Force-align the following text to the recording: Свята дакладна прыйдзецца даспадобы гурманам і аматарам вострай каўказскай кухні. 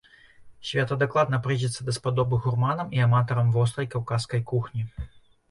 Свята 0.69 0.95
дакладна 1.03 1.39
прыйдзецца 1.47 1.85
даспадобы 1.89 2.39
гурманам 2.47 2.87
і 2.99 3.05
аматарам 3.09 3.53
вострай 3.59 3.91
каўказскай 3.93 4.45
кухні. 4.55 4.81